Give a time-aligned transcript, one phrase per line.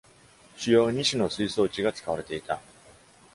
[0.57, 2.59] 主要二種の水草地が使われていた。